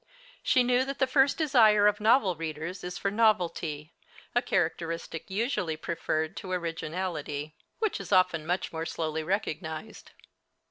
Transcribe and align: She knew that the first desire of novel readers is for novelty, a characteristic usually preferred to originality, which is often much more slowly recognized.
She 0.41 0.63
knew 0.63 0.83
that 0.85 0.97
the 0.97 1.05
first 1.05 1.37
desire 1.37 1.85
of 1.85 2.01
novel 2.01 2.35
readers 2.35 2.83
is 2.83 2.97
for 2.97 3.11
novelty, 3.11 3.93
a 4.33 4.41
characteristic 4.41 5.29
usually 5.29 5.77
preferred 5.77 6.35
to 6.37 6.51
originality, 6.51 7.53
which 7.77 7.99
is 7.99 8.11
often 8.11 8.43
much 8.47 8.73
more 8.73 8.87
slowly 8.87 9.21
recognized. 9.21 10.09